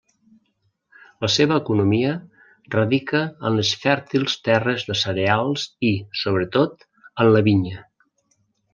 [1.25, 2.13] La seva economia
[2.77, 7.89] radica en les fèrtils terres de cereals i, sobretot, en la vinya.